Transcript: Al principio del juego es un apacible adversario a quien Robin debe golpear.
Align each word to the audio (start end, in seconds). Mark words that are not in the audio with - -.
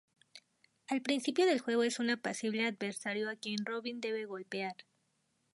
Al 0.87 1.03
principio 1.03 1.45
del 1.45 1.59
juego 1.59 1.83
es 1.83 1.99
un 1.99 2.09
apacible 2.09 2.65
adversario 2.65 3.29
a 3.29 3.35
quien 3.35 3.63
Robin 3.67 4.01
debe 4.01 4.25
golpear. 4.25 4.73